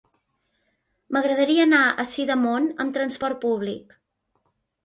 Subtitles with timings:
[1.17, 3.99] M'agradaria anar a Sidamon amb trasport públic.